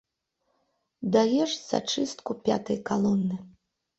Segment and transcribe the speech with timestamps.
[1.15, 3.35] Даеш зачыстку пятай калоны!